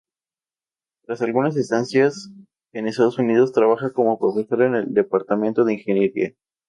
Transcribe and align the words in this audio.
Tras 1.05 1.21
algunas 1.21 1.55
estancias 1.57 2.31
en 2.73 2.87
Estados 2.87 3.19
Unidos 3.19 3.51
trabaja 3.53 3.93
como 3.93 4.17
profesor 4.17 4.63
en 4.63 4.73
el 4.73 4.93
Departamento 4.95 5.63
de 5.63 5.73
Ingeniería. 5.73 6.33